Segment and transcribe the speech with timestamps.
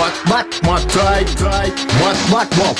[0.00, 2.76] Мот, мот, мотай, трай, мот, мот, мот,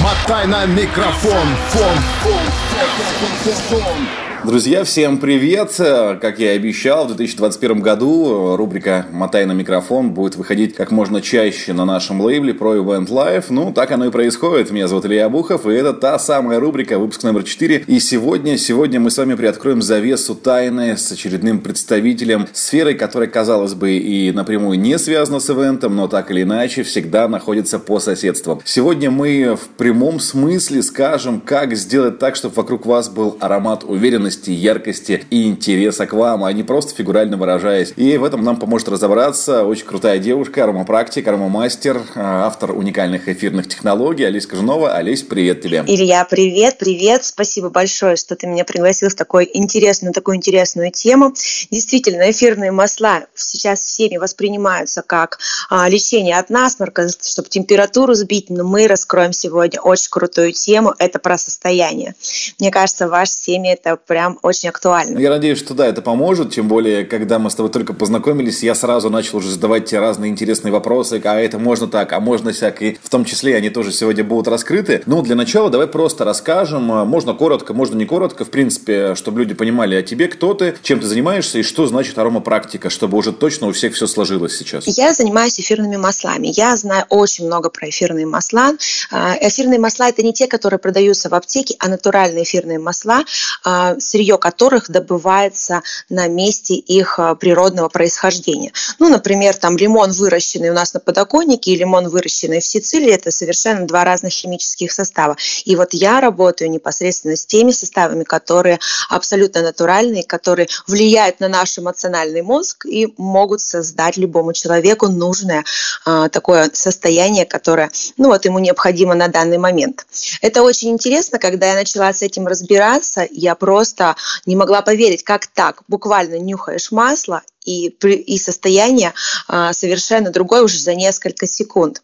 [0.00, 4.21] мотай на микрофон, фон, фон, фон, фон, фон.
[4.45, 5.73] Друзья, всем привет!
[5.77, 11.21] Как я и обещал, в 2021 году рубрика «Мотай на микрофон» будет выходить как можно
[11.21, 13.45] чаще на нашем лейбле Pro Event Live.
[13.47, 14.69] Ну, так оно и происходит.
[14.69, 17.85] Меня зовут Илья Бухов, и это та самая рубрика, выпуск номер 4.
[17.87, 23.75] И сегодня, сегодня мы с вами приоткроем завесу тайны с очередным представителем сферы, которая, казалось
[23.75, 28.61] бы, и напрямую не связана с ивентом, но так или иначе всегда находится по соседству.
[28.65, 34.32] Сегодня мы в прямом смысле скажем, как сделать так, чтобы вокруг вас был аромат уверенности
[34.33, 37.93] живости, яркости и интереса к вам, а не просто фигурально выражаясь.
[37.95, 43.67] И в этом нам поможет разобраться очень крутая девушка, аромапрактик, аромамастер, а, автор уникальных эфирных
[43.67, 44.95] технологий Олеся Кожунова.
[44.95, 45.83] Олесь, привет тебе.
[45.87, 47.23] Илья, привет, привет.
[47.23, 51.33] Спасибо большое, что ты меня пригласил в такой интересную, такую интересную тему.
[51.69, 58.63] Действительно, эфирные масла сейчас всеми воспринимаются как а, лечение от насморка, чтобы температуру сбить, но
[58.63, 60.93] мы раскроем сегодня очень крутую тему.
[60.97, 62.15] Это про состояние.
[62.59, 65.19] Мне кажется, ваш теме это прям прям очень актуально.
[65.19, 68.73] Я надеюсь, что да, это поможет, тем более, когда мы с тобой только познакомились, я
[68.73, 72.81] сразу начал уже задавать тебе разные интересные вопросы, а это можно так, а можно всяк,
[72.81, 75.03] и в том числе они тоже сегодня будут раскрыты.
[75.05, 79.39] Ну, для начала давай просто расскажем, а, можно коротко, можно не коротко, в принципе, чтобы
[79.39, 83.33] люди понимали о тебе, кто ты, чем ты занимаешься и что значит аромапрактика, чтобы уже
[83.33, 84.85] точно у всех все сложилось сейчас.
[84.87, 86.47] Я занимаюсь эфирными маслами.
[86.55, 88.71] Я знаю очень много про эфирные масла.
[89.11, 93.25] А, эфирные масла– это не те, которые продаются в аптеке, а натуральные эфирные масла
[93.63, 98.71] а, сырье которых добывается на месте их а, природного происхождения.
[98.99, 103.31] Ну, например, там лимон, выращенный у нас на подоконнике, и лимон, выращенный в Сицилии, это
[103.31, 105.35] совершенно два разных химических состава.
[105.65, 108.77] И вот я работаю непосредственно с теми составами, которые
[109.09, 115.63] абсолютно натуральные, которые влияют на наш эмоциональный мозг и могут создать любому человеку нужное
[116.05, 120.05] э, такое состояние, которое ну, вот ему необходимо на данный момент.
[120.41, 124.15] Это очень интересно, когда я начала с этим разбираться, я просто просто
[124.45, 129.13] не могла поверить, как так, буквально нюхаешь масло и, и состояние
[129.47, 132.01] а, совершенно другое уже за несколько секунд.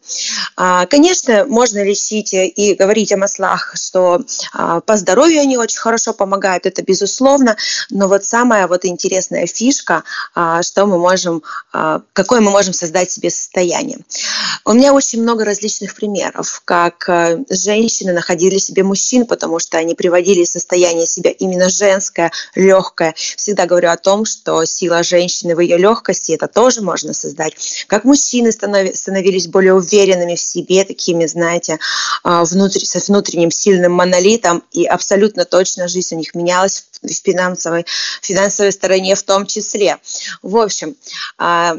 [0.56, 4.22] А, конечно, можно лечить и говорить о маслах, что
[4.52, 7.56] а, по здоровью они очень хорошо помогают, это безусловно,
[7.90, 10.04] но вот самая вот интересная фишка,
[10.34, 11.42] что мы можем,
[12.12, 13.98] какое мы можем создать себе состояние.
[14.64, 17.08] У меня очень много различных примеров, как
[17.48, 23.14] женщины находили себе мужчин, потому что они приводили состояние себя именно женское, легкое.
[23.16, 27.84] Всегда говорю о том, что сила женщины женщины в ее легкости, это тоже можно создать.
[27.86, 31.78] Как мужчины становились более уверенными в себе, такими, знаете,
[32.22, 37.86] а, внутри, с внутренним сильным монолитом, и абсолютно точно жизнь у них менялась в финансовой,
[38.22, 39.98] финансовой стороне в том числе.
[40.42, 40.94] В общем,
[41.38, 41.76] а,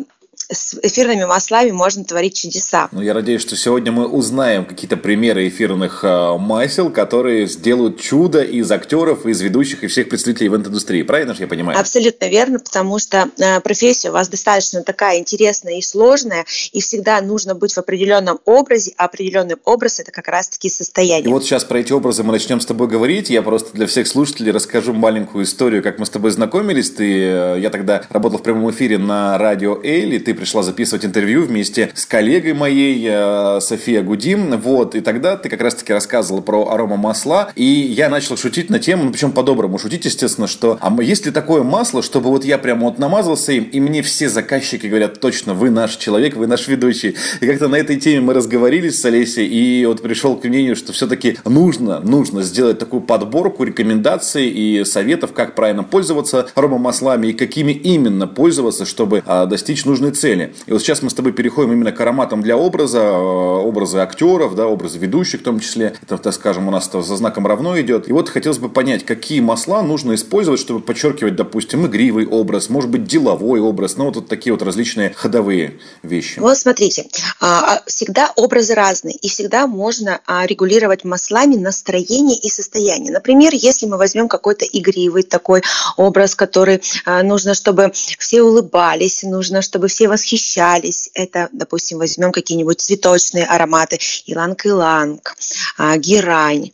[0.51, 2.89] с эфирными маслами можно творить чудеса.
[2.91, 8.41] Ну, я надеюсь, что сегодня мы узнаем какие-то примеры эфирных э, масел, которые сделают чудо
[8.41, 11.03] из актеров, из ведущих и всех представителей ивент-индустрии.
[11.03, 11.79] Правильно же я понимаю?
[11.79, 17.22] Абсолютно верно, потому что э, профессия у вас достаточно такая интересная и сложная, и всегда
[17.22, 21.29] нужно быть в определенном образе, а определенный образ– это как раз-таки состояние.
[21.29, 23.29] И вот сейчас про эти образы мы начнем с тобой говорить.
[23.29, 26.91] Я просто для всех слушателей расскажу маленькую историю, как мы с тобой знакомились.
[26.91, 31.44] Ты, э, я тогда работал в прямом эфире на радио Эйли, ты пришла записывать интервью
[31.44, 36.72] вместе с коллегой моей, э, София Гудим, вот, и тогда ты как раз-таки рассказывала про
[36.72, 40.91] арома масла, и я начал шутить на тему, ну, причем по-доброму шутить, естественно, что, а
[41.03, 44.88] есть ли такое масло, чтобы вот я прямо вот намазался им, и мне все заказчики
[44.88, 47.16] говорят, точно, вы наш человек, вы наш ведущий.
[47.40, 50.91] И как-то на этой теме мы разговорились с Олесей, и вот пришел к мнению, что
[50.91, 57.73] все-таки нужно, нужно сделать такую подборку рекомендаций и советов, как правильно пользоваться аромамаслами и какими
[57.73, 60.53] именно пользоваться, чтобы а, достичь нужной цели цели.
[60.65, 64.55] И вот сейчас мы с тобой переходим именно к ароматам для образа, э, образы актеров,
[64.55, 65.93] да, образы ведущих в том числе.
[66.01, 68.07] Это, так скажем, у нас это за знаком равно идет.
[68.07, 72.89] И вот хотелось бы понять, какие масла нужно использовать, чтобы подчеркивать, допустим, игривый образ, может
[72.89, 76.39] быть, деловой образ, ну, вот, вот такие вот различные ходовые вещи.
[76.39, 77.07] Вот смотрите,
[77.39, 83.11] а, а, всегда образы разные, и всегда можно а, регулировать маслами настроение и состояние.
[83.11, 85.61] Например, если мы возьмем какой-то игривый такой
[85.97, 86.81] образ, который
[87.23, 91.09] нужно, чтобы все улыбались, нужно, чтобы все восхищались.
[91.14, 95.35] Это, допустим, возьмем какие-нибудь цветочные ароматы, иланг-иланг,
[95.78, 96.72] а, герань.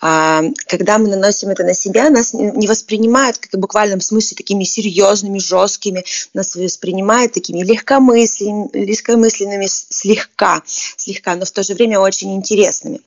[0.00, 4.64] А, когда мы наносим это на себя, нас не воспринимают, как в буквальном смысле, такими
[4.64, 6.04] серьезными, жесткими,
[6.34, 13.00] нас воспринимают такими легкомысленными, легкомысленными слегка, слегка, но в то же время очень интересными.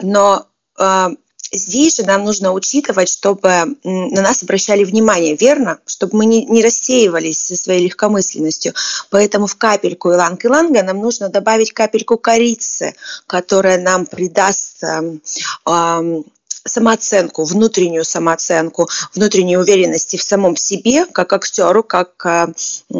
[0.00, 0.46] Но
[0.78, 1.10] а,
[1.56, 5.78] здесь же нам нужно учитывать, чтобы на нас обращали внимание, верно?
[5.86, 8.74] Чтобы мы не, не рассеивались со своей легкомысленностью.
[9.10, 12.94] Поэтому в капельку иланг-иланга нам нужно добавить капельку корицы,
[13.26, 15.18] которая нам придаст э,
[15.66, 16.22] э,
[16.66, 22.46] самооценку, внутреннюю самооценку, внутреннюю уверенности в самом себе, как актеру, как э,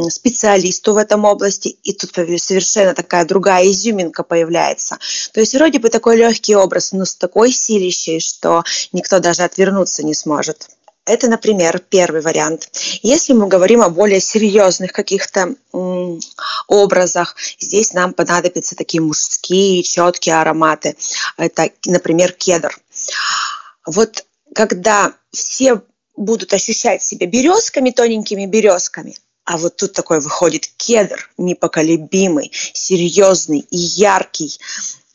[0.08, 1.76] специалисту в этом области.
[1.82, 4.98] И тут совершенно такая другая изюминка появляется.
[5.32, 10.04] То есть вроде бы такой легкий образ, но с такой силищей, что никто даже отвернуться
[10.04, 10.68] не сможет.
[11.06, 12.68] Это, например, первый вариант.
[13.02, 15.54] Если мы говорим о более серьезных каких-то
[16.66, 20.96] образах, здесь нам понадобятся такие мужские четкие ароматы.
[21.36, 22.76] Это, например, кедр.
[23.86, 25.82] Вот когда все
[26.16, 33.76] будут ощущать себя березками, тоненькими березками, а вот тут такой выходит кедр, непоколебимый, серьезный и
[33.76, 34.58] яркий,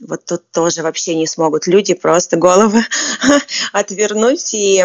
[0.07, 2.83] вот тут тоже вообще не смогут люди просто головы
[3.71, 4.83] отвернуть, и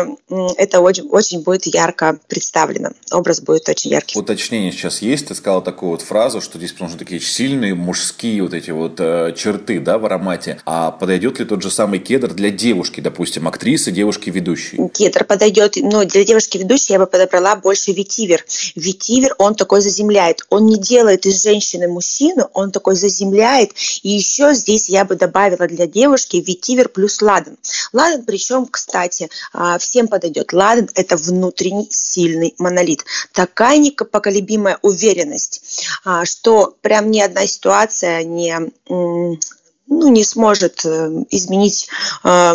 [0.58, 2.90] это очень, очень будет ярко представлено.
[3.10, 4.18] Образ будет очень яркий.
[4.18, 5.28] Уточнение сейчас есть.
[5.28, 9.34] Ты сказала такую вот фразу, что здесь нужны такие сильные мужские вот эти вот э,
[9.36, 10.60] черты, да, в аромате.
[10.66, 14.88] А подойдет ли тот же самый кедр для девушки, допустим, актрисы, девушки-ведущей?
[14.92, 18.44] Кедр подойдет, но для девушки-ведущей я бы подобрала больше ветивер.
[18.74, 20.42] Ветивер, он такой заземляет.
[20.50, 23.70] Он не делает из женщины мужчину, он такой заземляет.
[24.02, 27.56] И еще здесь я бы добавила для девушки ветивер плюс ладан.
[27.92, 30.52] Ладан, причем, кстати, а, всем подойдет.
[30.52, 33.04] Ладан– это внутренний сильный монолит.
[33.32, 35.62] Такая непоколебимая уверенность,
[36.04, 38.58] а, что прям ни одна ситуация не,
[38.88, 39.38] ну,
[39.86, 41.88] не сможет э, изменить
[42.22, 42.54] а,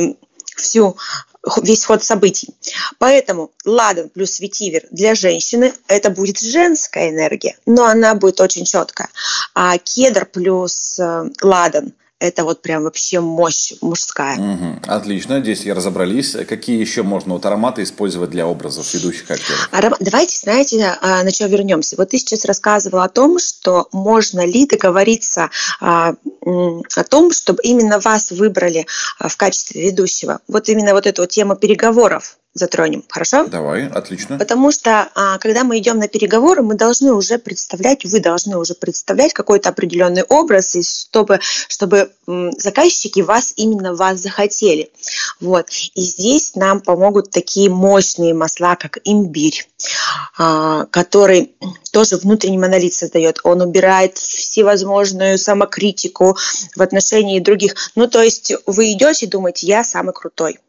[0.56, 0.98] всю
[1.64, 2.50] весь ход событий.
[3.00, 9.10] Поэтому ладан плюс ветивер для женщины– это будет женская энергия, но она будет очень четкая.
[9.56, 14.38] А кедр плюс э, ладан это вот прям вообще мощь мужская.
[14.38, 14.82] Угу.
[14.88, 16.38] Отлично, здесь я разобрались.
[16.48, 19.70] Какие еще можно вот ароматы использовать для образов ведущих актеров?
[19.72, 19.96] Аром...
[20.00, 21.96] Давайте, знаете, а, на что вернемся.
[21.98, 26.14] Вот ты сейчас рассказывала о том, что можно ли договориться а,
[26.46, 28.86] о том, чтобы именно вас выбрали
[29.18, 30.40] а, в качестве ведущего.
[30.48, 33.48] Вот именно вот эту вот тему переговоров затронем, хорошо?
[33.48, 34.38] Давай, отлично.
[34.38, 38.74] Потому что, а, когда мы идем на переговоры, мы должны уже представлять, вы должны уже
[38.74, 41.40] представлять какой-то определенный образ, и чтобы,
[41.70, 42.12] чтобы
[42.58, 44.92] заказчики вас, именно вас захотели.
[45.40, 45.70] Вот.
[45.96, 49.68] И здесь нам помогут такие мощные масла, как имбирь,
[50.38, 51.56] а, который
[51.92, 53.40] тоже внутренний монолит создает.
[53.44, 56.38] Он убирает всевозможную самокритику
[56.76, 57.76] в отношении других.
[57.96, 60.60] Ну, то есть вы идете и думаете, я самый крутой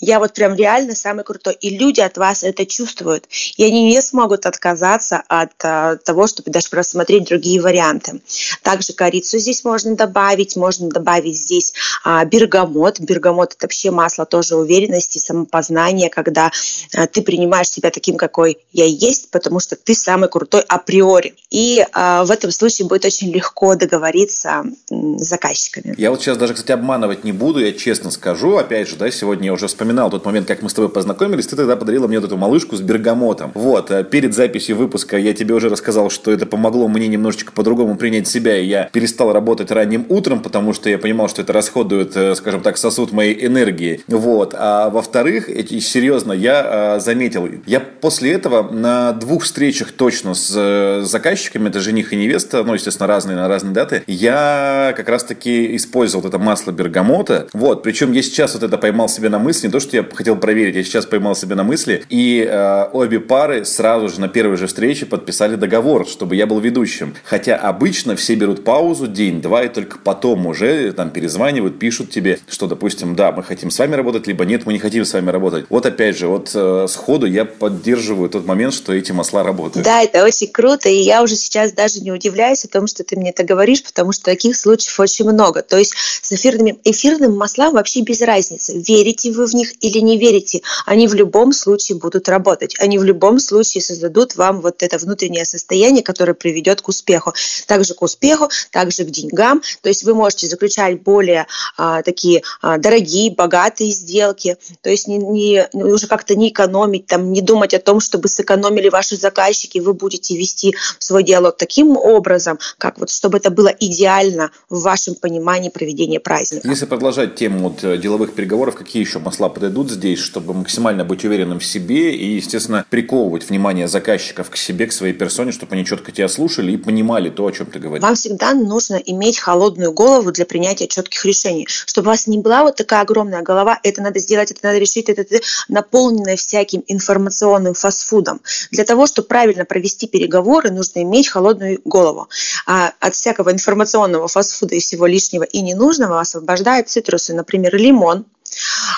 [0.00, 1.54] я вот прям реально самый крутой.
[1.60, 3.26] И люди от вас это чувствуют.
[3.56, 8.20] И они не смогут отказаться от а, того, чтобы даже просмотреть другие варианты.
[8.62, 10.56] Также корицу здесь можно добавить.
[10.56, 13.00] Можно добавить здесь а, бергамот.
[13.00, 16.50] Бергамот– это вообще масло тоже уверенности, самопознания, когда
[16.96, 21.34] а, ты принимаешь себя таким, какой я есть, потому что ты самый крутой априори.
[21.50, 25.94] И а, в этом случае будет очень легко договориться с заказчиками.
[25.98, 28.56] Я вот сейчас даже, кстати, обманывать не буду, я честно скажу.
[28.56, 31.48] Опять же, да, сегодня я уже вспоминал вспоминал тот момент, как мы с тобой познакомились,
[31.48, 33.50] ты тогда подарила мне вот эту малышку с бергамотом.
[33.54, 37.96] Вот, э, перед записью выпуска я тебе уже рассказал, что это помогло мне немножечко по-другому
[37.96, 42.16] принять себя, и я перестал работать ранним утром, потому что я понимал, что это расходует,
[42.16, 44.00] э, скажем так, сосуд моей энергии.
[44.06, 44.54] Вот.
[44.56, 51.68] А во-вторых, серьезно, я э, заметил, я после этого на двух встречах точно с заказчиками,
[51.68, 56.38] это жених и невеста, ну, естественно, разные на разные даты, я как раз-таки использовал это
[56.38, 57.48] масло бергамота.
[57.52, 57.82] Вот.
[57.82, 60.76] Причем я сейчас вот это поймал себе на мысли, не то, что я хотел проверить,
[60.76, 62.04] я сейчас поймал себя на мысли.
[62.08, 66.60] И э, обе пары сразу же на первой же встрече подписали договор, чтобы я был
[66.60, 67.14] ведущим.
[67.24, 72.66] Хотя обычно все берут паузу день-два, и только потом уже там перезванивают, пишут тебе, что,
[72.66, 75.66] допустим, да, мы хотим с вами работать, либо нет, мы не хотим с вами работать.
[75.68, 79.84] Вот опять же, вот э, сходу я поддерживаю тот момент, что эти масла работают.
[79.84, 83.16] Да, это очень круто, и я уже сейчас даже не удивляюсь о том, что ты
[83.16, 85.62] мне это говоришь, потому что таких случаев очень много.
[85.62, 90.18] То есть с эфирными, эфирным маслам вообще без разницы, верите вы в них или не
[90.18, 92.74] верите, они в любом случае будут работать.
[92.80, 97.34] Они в любом случае создадут вам вот это внутреннее состояние, которое приведет к успеху.
[97.66, 99.62] Также к успеху, также к деньгам.
[99.82, 101.46] То есть вы можете заключать более
[101.76, 104.56] а, такие а, дорогие, богатые сделки.
[104.82, 108.88] То есть не, не, уже как-то не экономить, там, не думать о том, чтобы сэкономили
[108.88, 109.78] ваши заказчики.
[109.78, 115.14] Вы будете вести свой диалог таким образом, как вот чтобы это было идеально в вашем
[115.14, 116.68] понимании проведения праздника.
[116.68, 121.58] Если продолжать тему вот, деловых переговоров, какие еще масла подойдут здесь, чтобы максимально быть уверенным
[121.58, 126.12] в себе и, естественно, приковывать внимание заказчиков к себе, к своей персоне, чтобы они четко
[126.12, 128.02] тебя слушали и понимали то, о чем ты говоришь?
[128.02, 131.68] Вам всегда нужно иметь холодную голову для принятия четких решений.
[131.68, 135.10] Чтобы у вас не была вот такая огромная голова, это надо сделать, это надо решить,
[135.10, 138.40] это, это наполненная всяким информационным фастфудом.
[138.70, 142.30] Для того, чтобы правильно провести переговоры, нужно иметь холодную голову.
[142.66, 148.24] А от всякого информационного фастфуда и всего лишнего и ненужного освобождает цитрусы, например, лимон,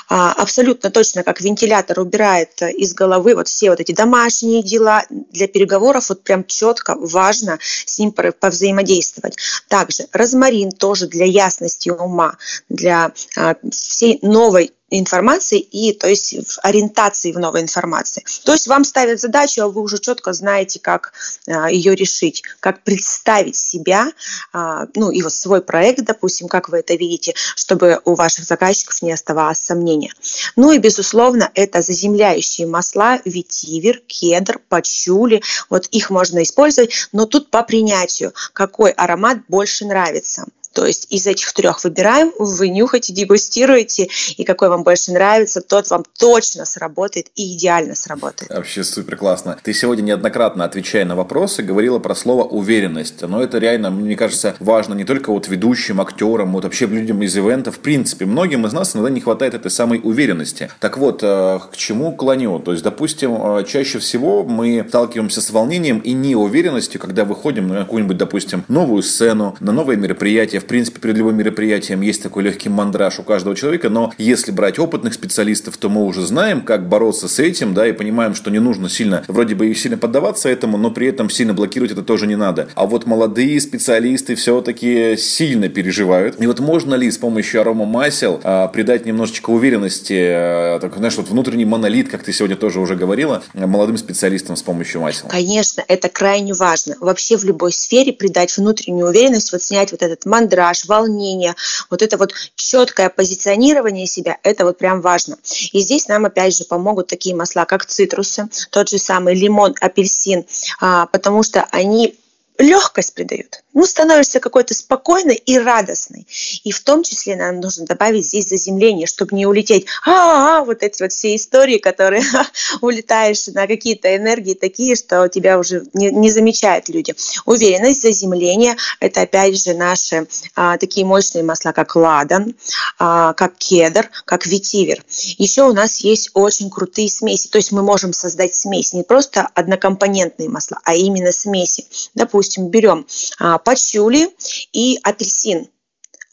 [0.09, 6.09] абсолютно точно, как вентилятор убирает из головы вот все вот эти домашние дела для переговоров,
[6.09, 9.37] вот прям четко важно с ним повзаимодействовать.
[9.69, 12.37] Также розмарин тоже для ясности ума,
[12.69, 18.25] для а, всей новой информации и то есть в ориентации в новой информации.
[18.45, 21.13] То есть вам ставят задачу, а вы уже четко знаете, как
[21.47, 24.13] а, ее решить, как представить себя,
[24.53, 29.01] а, ну и вот свой проект, допустим, как вы это видите, чтобы у ваших заказчиков
[29.03, 30.13] не оставалось сомнения.
[30.57, 37.51] Ну и безусловно это заземляющие масла, ветивер, кедр, пачули, вот их можно использовать, но тут
[37.51, 40.45] по принятию, какой аромат больше нравится.
[40.73, 45.91] То есть из этих трех выбираем, вы нюхаете, дегустируете, и какой вам больше нравится, тот
[45.91, 48.51] вам точно сработает и идеально сработает.
[48.51, 49.59] Вообще супер классно.
[49.63, 53.21] Ты сегодня неоднократно, отвечая на вопросы, говорила про слово уверенность.
[53.23, 57.37] Но это реально, мне кажется, важно не только вот ведущим, актерам, вот вообще людям из
[57.37, 57.71] ивента.
[57.71, 60.71] В принципе, многим из нас иногда не хватает этой самой уверенности.
[60.81, 62.59] Так вот, э, к чему клоню?
[62.59, 67.81] То есть, допустим, э, чаще всего мы сталкиваемся с волнением и неуверенностью, когда выходим на
[67.81, 72.69] какую-нибудь, допустим, новую сцену, на новое мероприятие, в принципе, перед любым мероприятием есть такой легкий
[72.69, 77.29] мандраж у каждого человека, но если брать опытных специалистов, то мы уже знаем, как бороться
[77.29, 80.79] с этим, да, и понимаем, что не нужно сильно, вроде бы и сильно поддаваться этому,
[80.79, 82.69] но при этом сильно блокировать это тоже не надо.
[82.75, 86.41] А вот молодые специалисты все-таки сильно переживают.
[86.41, 91.17] И вот можно ли с помощью арома масел а, придать немножечко уверенности, а, так, знаешь,
[91.17, 95.29] вот внутренний монолит, как ты сегодня тоже уже говорила, молодым специалистам с помощью масел?
[95.29, 96.97] Конечно, это крайне важно.
[97.01, 101.55] Вообще в любой сфере придать внутреннюю уверенность, вот снять вот этот мандраж, мандраж, волнение,
[101.91, 105.37] вот это вот четкое позиционирование себя, это вот прям важно.
[105.73, 110.45] И здесь нам опять же помогут такие масла, как цитрусы, тот же самый лимон, апельсин,
[110.81, 112.17] а, потому что они
[112.59, 113.63] легкость придают.
[113.75, 116.27] Ну, становишься какой-то спокойной и радостной.
[116.63, 119.87] И в том числе нам нужно добавить здесь заземление, чтобы не улететь.
[120.05, 122.23] А, -а, -а вот эти вот все истории, которые
[122.83, 127.15] улетаешь на какие-то энергии такие, что тебя уже не, не замечают люди.
[127.47, 132.55] Уверенность, заземление– это опять же наши а, такие мощные масла, как ладан,
[132.99, 135.03] а, как кедр, как ветивер.
[135.39, 137.49] Еще у нас есть очень крутые смеси.
[137.49, 141.87] То есть мы можем создать смесь, не просто однокомпонентные масла, а именно смеси.
[142.15, 143.07] Допустим, допустим, берем
[143.39, 144.29] а, пачули
[144.73, 145.69] и апельсин.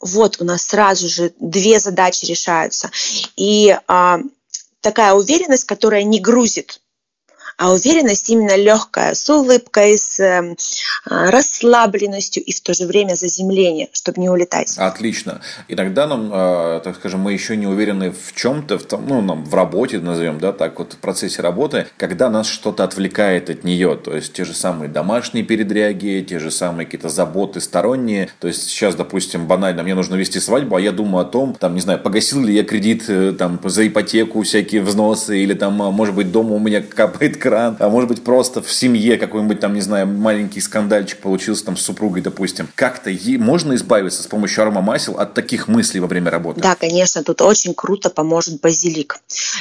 [0.00, 2.90] Вот у нас сразу же две задачи решаются.
[3.36, 4.18] И а,
[4.80, 6.80] такая уверенность, которая не грузит
[7.60, 10.56] а уверенность именно легкая, с улыбкой, с э,
[11.04, 14.78] расслабленностью и в то же время заземление, чтобы не улетать.
[14.78, 15.42] Отлично.
[15.68, 19.44] Иногда нам, э, так скажем, мы еще не уверены в чем-то, в том, ну, нам
[19.44, 23.94] в работе, назовем, да, так вот, в процессе работы, когда нас что-то отвлекает от нее,
[23.94, 28.70] то есть те же самые домашние передряги, те же самые какие-то заботы сторонние, то есть
[28.70, 31.98] сейчас, допустим, банально, мне нужно вести свадьбу, а я думаю о том, там, не знаю,
[31.98, 36.54] погасил ли я кредит э, там за ипотеку, всякие взносы, или там, может быть, дома
[36.54, 40.60] у меня капает экран, а может быть просто в семье какой-нибудь там, не знаю, маленький
[40.60, 42.68] скандальчик получился там с супругой, допустим.
[42.74, 46.60] Как-то можно избавиться с помощью аромамасел от таких мыслей во время работы?
[46.60, 49.18] Да, конечно, тут очень круто поможет базилик.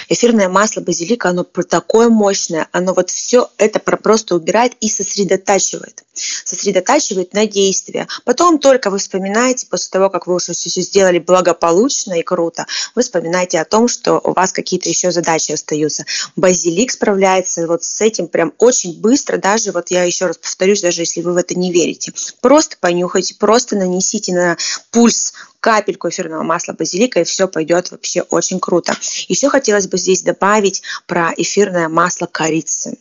[0.08, 6.04] Эфирное масло базилика, оно такое мощное, оно вот все это просто убирает и сосредотачивает.
[6.44, 8.08] Сосредотачивает на действие.
[8.26, 13.02] Потом только вы вспоминаете, после того, как вы уже все сделали благополучно и круто, вы
[13.02, 16.06] вспоминаете о том, что у вас какие-то еще задачи остаются.
[16.36, 21.02] Базилик справляется вот с этим прям очень быстро, даже вот я еще раз повторюсь, даже
[21.02, 22.14] если вы в это не верите.
[22.42, 24.58] Просто понюхайте, просто нанесите на
[24.92, 28.96] пульс капельку эфирного масла базилика, и все пойдет вообще очень круто.
[29.28, 32.98] Еще хотелось бы здесь добавить про эфирное масло корицы.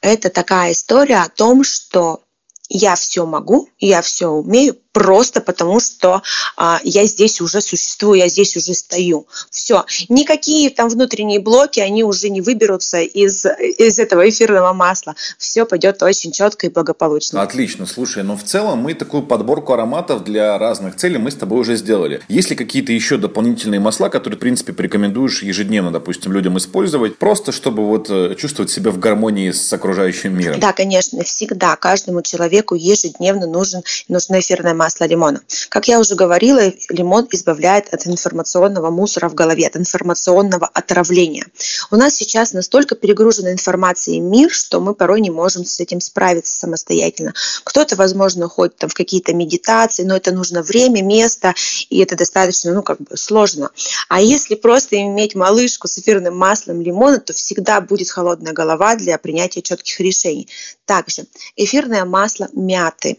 [0.00, 2.22] Это такая история о том, что
[2.68, 6.22] я все могу, я все умею, просто потому что
[6.56, 9.26] а, я здесь уже существую, я здесь уже стою.
[9.50, 9.84] Все.
[10.08, 15.14] Никакие там внутренние блоки, они уже не выберутся из, из этого эфирного масла.
[15.38, 17.42] Все пойдет очень четко и благополучно.
[17.42, 17.86] Отлично.
[17.86, 21.76] Слушай, но в целом мы такую подборку ароматов для разных целей мы с тобой уже
[21.76, 22.20] сделали.
[22.28, 27.52] Есть ли какие-то еще дополнительные масла, которые, в принципе, порекомендуешь ежедневно, допустим, людям использовать, просто
[27.52, 30.58] чтобы вот э, чувствовать себя в гармонии с окружающим миром?
[30.60, 35.42] Да, конечно, всегда каждому человеку ежедневно нужен, нужно эфирное масло лимона.
[35.68, 41.44] Как я уже говорила, лимон избавляет от информационного мусора в голове, от информационного отравления.
[41.90, 46.56] У нас сейчас настолько перегружена информацией мир, что мы порой не можем с этим справиться
[46.56, 47.34] самостоятельно.
[47.62, 51.54] Кто-то, возможно, ходит там в какие-то медитации, но это нужно время, место,
[51.90, 53.68] и это достаточно, ну, как бы сложно.
[54.08, 59.18] А если просто иметь малышку с эфирным маслом лимона, то всегда будет холодная голова для
[59.18, 60.48] принятия четких решений.
[60.86, 63.18] Также эфирное масло мяты.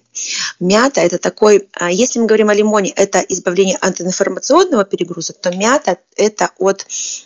[0.59, 5.55] Мята– это такой, а, если мы говорим о лимоне, это избавление от информационного перегруза, то
[5.55, 6.85] мята– это от,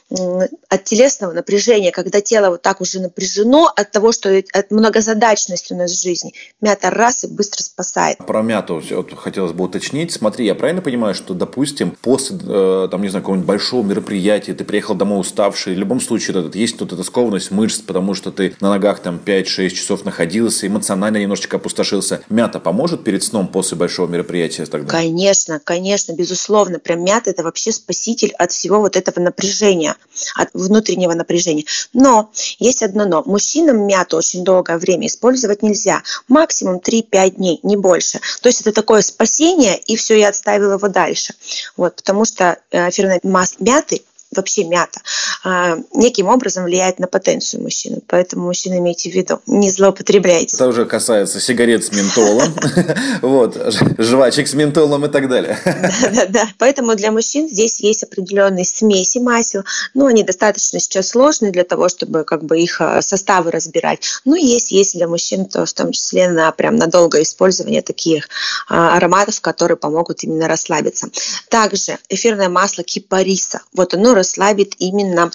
[0.10, 5.78] от телесного напряжения, когда тело вот так уже напряжено от того, что от многозадачности у
[5.78, 6.34] нас в жизни.
[6.62, 8.18] Мята раз и быстро спасает.
[8.20, 10.12] Про мяту вот, хотелось бы уточнить.
[10.12, 14.64] Смотри, я правильно понимаю, что, допустим, после, э, там, не знаю, какого-нибудь большого мероприятия, ты
[14.64, 18.56] приехал домой уставший, в любом случае вот, есть тут эта скованность мышц, потому что ты
[18.62, 22.22] на ногах там 5-6 часов находился, эмоционально немножечко опустошился.
[22.30, 24.90] Мята поможет перед сном после большого мероприятия тогда?
[24.90, 26.80] Конечно, конечно, безусловно.
[26.80, 29.96] Прям мята– это вообще спаситель от всего вот этого напряжения,
[30.36, 31.66] от внутреннего напряжения.
[31.94, 33.24] Но есть одно но.
[33.26, 36.04] Мужчинам мяту очень долгое время использовать нельзя.
[36.28, 38.20] Максимум 3-5 дней, не больше.
[38.42, 41.34] То есть это такое спасение, и все, я отставила его дальше.
[41.78, 44.02] Вот, потому что э, эфирное масло мяты
[44.38, 45.02] вообще мята,
[45.44, 48.02] а, неким образом влияет на потенцию мужчины.
[48.08, 50.56] Поэтому, мужчина, имейте в виду, не злоупотребляйте.
[50.56, 52.54] Это уже касается сигарет с ментолом,
[53.22, 53.58] вот,
[53.98, 55.58] жвачек с ментолом и так далее.
[55.66, 56.48] Да-да-да.
[56.58, 59.64] Поэтому для мужчин здесь есть определенные смеси масел,
[59.94, 64.00] но они достаточно сейчас сложные для того, чтобы как бы их а, составы разбирать.
[64.26, 68.30] Ну, есть, есть для мужчин, то в том числе на прям на долгое использование таких
[68.68, 71.10] а, ароматов, которые помогут именно расслабиться.
[71.50, 73.62] Также эфирное масло кипариса.
[73.74, 75.32] Вот оно расслабит именно,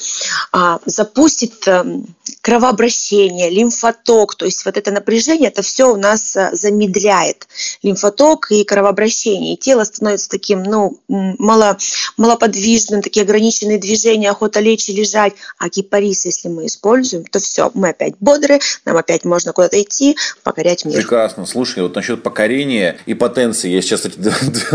[0.53, 2.07] а, запустит эм,
[2.43, 7.47] кровообращение, лимфоток, то есть вот это напряжение, это все у нас э, замедляет
[7.83, 11.77] лимфоток и кровообращение, и тело становится таким, ну, мало,
[12.17, 17.71] малоподвижным, такие ограниченные движения, охота лечь и лежать, а кипарис, если мы используем, то все,
[17.75, 20.97] мы опять бодры, нам опять можно куда-то идти, покорять мир.
[20.97, 24.19] Прекрасно, слушай, вот насчет покорения и потенции, я сейчас эти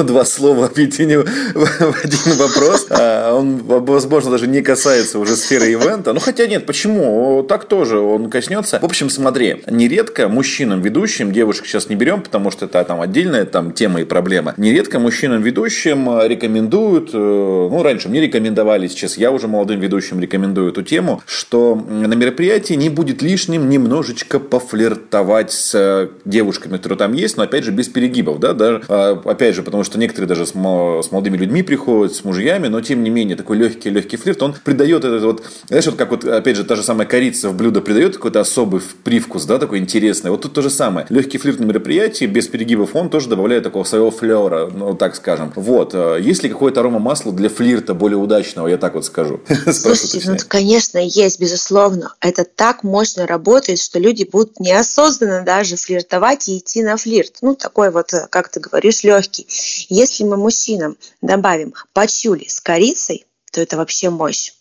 [0.01, 3.57] два слова объединю в один вопрос, а, он,
[4.05, 7.43] возможно, даже не касается уже сферы ивента, ну хотя нет, почему?
[7.43, 8.79] так тоже он коснется.
[8.79, 13.45] В общем, смотри, нередко мужчинам ведущим, девушек сейчас не берем, потому что это там отдельная
[13.45, 14.53] там тема и проблема.
[14.57, 20.19] Нередко мужчинам ведущим э, рекомендуют, э, ну раньше мне рекомендовали, сейчас я уже молодым ведущим
[20.19, 26.99] рекомендую эту тему, что на мероприятии не будет лишним немножечко пофлиртовать с э, девушками, которые
[26.99, 28.83] там есть, но опять же без перегибов, да, даже,
[29.25, 33.09] опять же, потому что некоторые даже с молодыми людьми приходят, с мужьями, но тем не
[33.09, 36.63] менее такой легкий легкий флирт, он придает этот вот, знаешь, вот как вот опять же
[36.63, 40.31] та же самая корица в блюдо придает какой-то особый привкус, да, такой интересный.
[40.31, 41.05] Вот тут то же самое.
[41.09, 45.51] Легкий флирт на мероприятии, без перегибов, он тоже добавляет такого своего флера, ну, так скажем.
[45.55, 45.93] Вот.
[45.93, 49.41] Э, есть ли какое-то арома масла для флирта более удачного, я так вот скажу?
[49.71, 52.13] Слушайте, ну, конечно, есть, безусловно.
[52.21, 57.37] Это так мощно работает, что люди будут неосознанно даже флиртовать и идти на флирт.
[57.41, 59.47] Ну, такой вот, э, как ты говоришь, легкий.
[59.89, 64.51] Если мы мужчинам добавим пачули с корицей, то это вообще мощь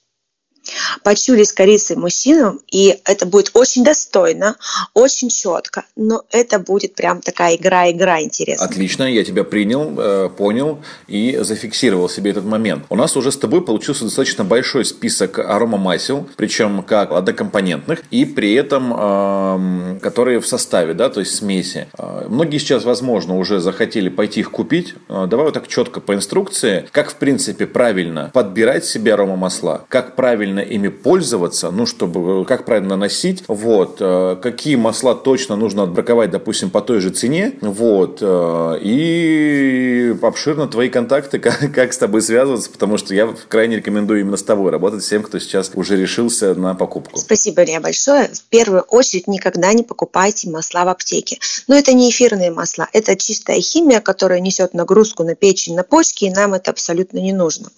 [1.02, 4.56] почули с корицей мужчину, и это будет очень достойно,
[4.94, 8.68] очень четко, но это будет прям такая игра-игра интересная.
[8.68, 12.84] Отлично, я тебя принял, э, понял и зафиксировал себе этот момент.
[12.88, 18.54] У нас уже с тобой получился достаточно большой список аромамасел, причем как однокомпонентных, и при
[18.54, 21.88] этом эм, которые в составе, да, то есть смеси.
[21.98, 24.94] Э, многие сейчас, возможно, уже захотели пойти их купить.
[25.08, 30.16] Э, давай вот так четко по инструкции, как в принципе правильно подбирать себе аромамасла, как
[30.16, 35.84] правильно правильно ими пользоваться, ну, чтобы, как правильно носить, вот, э, какие масла точно нужно
[35.84, 41.98] отбраковать, допустим, по той же цене, вот, э, и обширно твои контакты, как, как с
[41.98, 45.96] тобой связываться, потому что я крайне рекомендую именно с тобой работать, всем, кто сейчас уже
[45.96, 47.18] решился на покупку.
[47.18, 48.28] Спасибо, Илья, большое.
[48.28, 51.38] В первую очередь никогда не покупайте масла в аптеке.
[51.68, 56.24] Но это не эфирные масла, это чистая химия, которая несет нагрузку на печень, на почки,
[56.24, 57.68] и нам это абсолютно не нужно.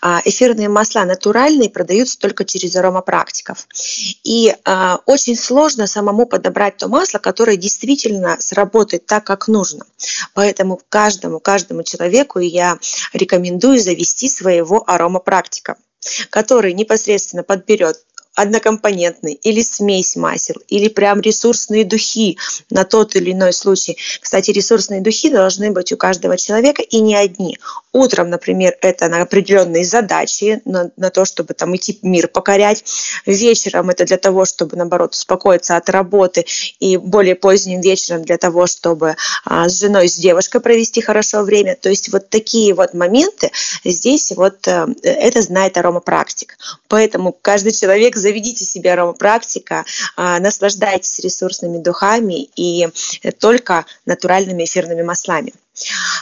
[0.00, 3.66] А эфирные масла натуральные продаются делаются только через аромапрактиков.
[4.24, 9.84] И э, очень сложно самому подобрать то масло, которое действительно сработает так, как нужно.
[10.34, 12.78] Поэтому каждому, каждому человеку я
[13.12, 15.76] рекомендую завести своего аромапрактика
[16.30, 17.96] который непосредственно подберет
[18.34, 22.38] однокомпонентный или смесь масел, или прям ресурсные духи
[22.70, 23.98] на тот или иной случай.
[24.20, 27.58] Кстати, ресурсные духи должны быть у каждого человека и не одни.
[27.92, 32.84] Утром, например, это на определенные задачи, на, на то, чтобы там идти мир покорять.
[33.26, 36.46] Вечером это для того, чтобы, наоборот, успокоиться от работы.
[36.80, 41.76] И более поздним вечером для того, чтобы а, с женой, с девушкой провести хорошо время.
[41.76, 43.50] То есть вот такие вот моменты
[43.84, 46.56] здесь вот а, это знает аромапрактик.
[46.88, 49.84] Поэтому каждый человек заведите себе аромапрактика,
[50.16, 52.88] а, наслаждайтесь ресурсными духами и
[53.38, 55.52] только натуральными эфирными маслами.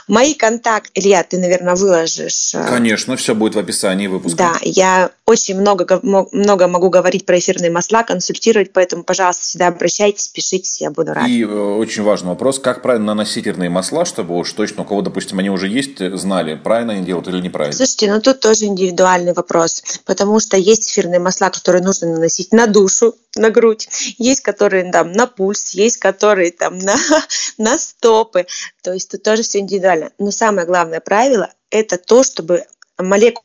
[0.07, 2.55] Мои контакты, Илья, ты, наверное, выложишь.
[2.55, 4.39] Э, Конечно, все будет в описании выпуска.
[4.39, 10.29] Да, я очень много, много могу говорить про эфирные масла, консультировать, поэтому, пожалуйста, всегда обращайтесь,
[10.29, 11.29] пишите, я буду рад.
[11.29, 15.03] И э, очень важный вопрос, как правильно наносить эфирные масла, чтобы уж точно у кого,
[15.03, 17.77] допустим, они уже есть, знали, правильно они делают или неправильно?
[17.77, 22.67] Слушайте, ну тут тоже индивидуальный вопрос, потому что есть эфирные масла, которые нужно наносить на
[22.67, 23.89] душу, на грудь,
[24.19, 26.97] есть которые там на пульс, есть которые там на,
[27.59, 28.47] на стопы,
[28.83, 30.11] то есть тут тоже все индивидуально.
[30.19, 32.67] Но самое главное правило– это то, чтобы
[32.99, 33.45] молекулы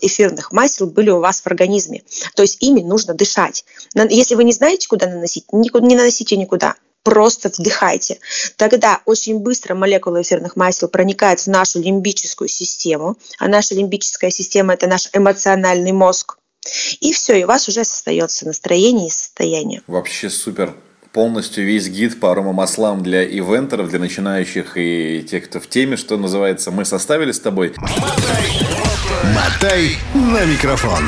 [0.00, 2.02] эфирных масел были у вас в организме.
[2.34, 3.64] То есть ими нужно дышать.
[3.94, 6.76] Если вы не знаете, куда наносить, не наносите никуда.
[7.02, 8.18] Просто вдыхайте.
[8.56, 13.18] Тогда очень быстро молекулы эфирных масел проникают в нашу лимбическую систему.
[13.38, 16.38] А наша лимбическая система– это наш эмоциональный мозг.
[17.00, 19.82] И все, и у вас уже создается настроение и состояние.
[19.86, 20.74] Вообще супер
[21.12, 26.16] полностью весь гид по аромамаслам для ивентеров, для начинающих и тех, кто в теме, что
[26.16, 27.72] называется, мы составили с тобой.
[29.34, 31.04] Мотай на микрофон.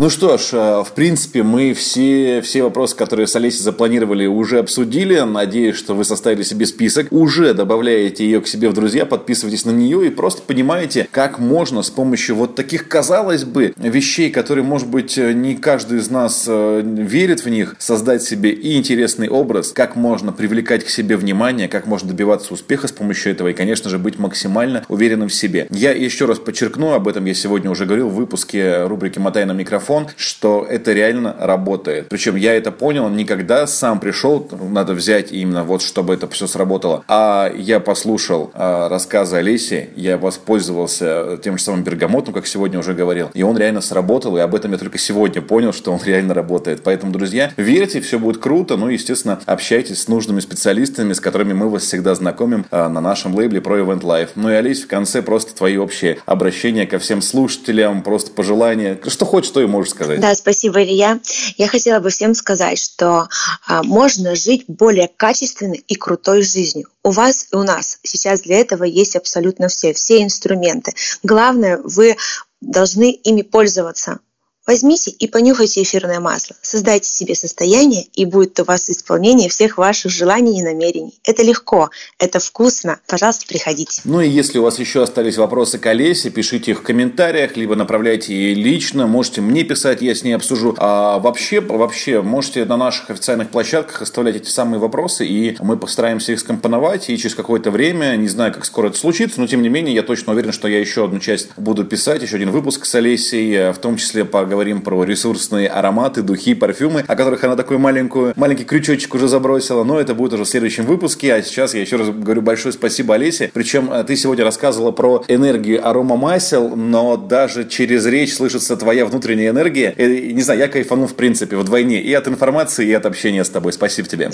[0.00, 4.60] Ну что ж, э, в принципе, мы все, все вопросы, которые с Олесей запланировали, уже
[4.60, 5.18] обсудили.
[5.18, 7.08] Надеюсь, что вы составили себе список.
[7.10, 11.82] Уже добавляете ее к себе в друзья, подписывайтесь на нее и просто понимаете, как можно
[11.82, 16.80] с помощью вот таких, казалось бы, вещей, которые, может быть, не каждый из нас э,
[16.84, 21.88] верит в них, создать себе и интересный образ, как можно привлекать к себе внимание, как
[21.88, 25.66] можно добиваться успеха с помощью этого и, конечно же, быть максимально уверенным в себе.
[25.70, 29.50] Я еще раз подчеркну, об этом я сегодня уже говорил в выпуске рубрики «Мотай на
[29.50, 32.08] микрофон», микрофон, что это реально работает.
[32.08, 36.46] Причем я это понял не когда сам пришел, надо взять именно вот, чтобы это все
[36.46, 42.78] сработало, а я послушал э, рассказы Олеси, я воспользовался тем же самым бергамотом, как сегодня
[42.78, 46.00] уже говорил, и он реально сработал, и об этом я только сегодня понял, что он
[46.04, 46.82] реально работает.
[46.84, 51.68] Поэтому, друзья, верьте, все будет круто, ну, естественно, общайтесь с нужными специалистами, с которыми мы
[51.68, 54.30] вас всегда знакомим э, на нашем лейбле про Event Life.
[54.34, 59.24] Ну и, Олесь, в конце просто твои общие обращения ко всем слушателям, просто пожелания, что
[59.24, 60.20] хочешь, то и можешь сказать.
[60.20, 61.20] Да, спасибо, Илья.
[61.56, 63.28] Я хотела бы всем сказать, что
[63.66, 66.88] а, можно жить более качественной и крутой жизнью.
[67.02, 70.92] У вас и у нас сейчас для этого есть абсолютно все, все инструменты.
[71.22, 72.16] Главное, вы
[72.60, 74.20] должны ими пользоваться.
[74.68, 76.54] Возьмите и понюхайте эфирное масло.
[76.60, 81.18] Создайте себе состояние, и будет у вас исполнение всех ваших желаний и намерений.
[81.24, 83.00] Это легко, это вкусно.
[83.06, 84.02] Пожалуйста, приходите.
[84.04, 87.76] Ну и если у вас еще остались вопросы к Олесе, пишите их в комментариях, либо
[87.76, 89.06] направляйте ей лично.
[89.06, 90.74] Можете мне писать, я с ней обсужу.
[90.76, 96.32] А вообще, вообще, можете на наших официальных площадках оставлять эти самые вопросы, и мы постараемся
[96.32, 99.70] их скомпоновать, и через какое-то время, не знаю, как скоро это случится, но тем не
[99.70, 102.94] менее, я точно уверен, что я еще одну часть буду писать, еще один выпуск с
[102.94, 107.78] Олесей, в том числе поговорим говорим про ресурсные ароматы, духи, парфюмы, о которых она такой
[107.78, 111.32] маленькую, маленький крючочек уже забросила, но это будет уже в следующем выпуске.
[111.32, 113.52] А сейчас я еще раз говорю большое спасибо Олесе.
[113.54, 119.06] Причем э, ты сегодня рассказывала про энергию арома масел, но даже через речь слышится твоя
[119.06, 119.92] внутренняя энергия.
[119.96, 123.50] И, не знаю, я кайфанул в принципе вдвойне и от информации, и от общения с
[123.50, 123.72] тобой.
[123.72, 124.28] Спасибо тебе.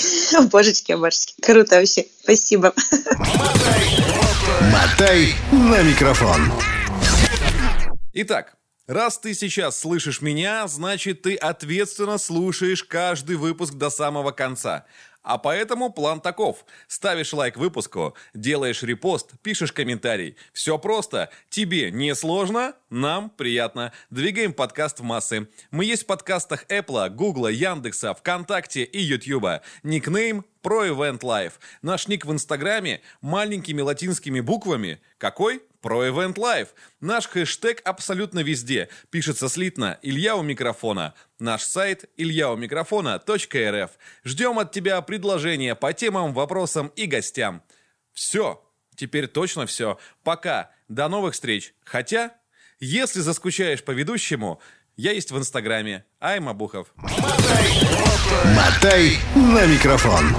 [0.51, 1.35] Божечки, божечки.
[1.43, 2.07] Круто вообще.
[2.23, 2.73] Спасибо.
[4.73, 6.51] Мотай на микрофон.
[8.15, 8.54] Итак,
[8.87, 14.85] Раз ты сейчас слышишь меня, значит ты ответственно слушаешь каждый выпуск до самого конца.
[15.23, 16.67] А поэтому план таков.
[16.87, 20.37] Ставишь лайк выпуску, делаешь репост, пишешь комментарий.
[20.53, 21.31] Все просто.
[21.49, 23.95] Тебе не сложно, нам приятно.
[24.11, 25.49] Двигаем подкаст в массы.
[25.71, 29.63] Мы есть в подкастах Apple, Google, Яндекса, ВКонтакте и Ютьюба.
[29.83, 31.55] Никнейм про Event Life.
[31.81, 35.01] Наш ник в Инстаграме маленькими латинскими буквами.
[35.17, 35.63] Какой?
[35.85, 36.69] Про Event Life.
[37.03, 38.89] Наш хэштег абсолютно везде.
[39.11, 41.13] Пишется слитно «Илья у микрофона».
[41.39, 43.91] Наш сайт ильяумикрофона.рф.
[44.25, 47.63] Ждем от тебя предложения по темам, вопросам и гостям.
[48.15, 48.65] Все.
[48.97, 49.99] Теперь точно все.
[50.23, 50.71] Пока.
[50.89, 51.75] До новых встреч.
[51.85, 52.33] Хотя,
[52.81, 54.63] если заскучаешь по ведущему,
[54.97, 56.07] я есть в Инстаграме.
[56.19, 56.95] Айма Бухов.
[58.57, 60.35] Мотай на микрофон.